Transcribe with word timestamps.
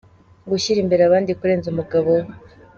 Gushyira 0.49 0.79
imbere 0.81 1.01
abandi 1.05 1.31
kurenza 1.39 1.67
umugabo 1.69 2.09
we. 2.19 2.27